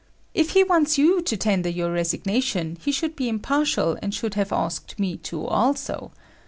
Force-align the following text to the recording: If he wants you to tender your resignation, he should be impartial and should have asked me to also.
If 0.33 0.53
he 0.53 0.63
wants 0.63 0.97
you 0.97 1.21
to 1.21 1.37
tender 1.37 1.69
your 1.69 1.91
resignation, 1.91 2.79
he 2.83 2.91
should 2.91 3.15
be 3.15 3.29
impartial 3.29 3.99
and 4.01 4.11
should 4.15 4.33
have 4.33 4.51
asked 4.51 4.97
me 4.97 5.15
to 5.17 5.45
also. 5.45 6.11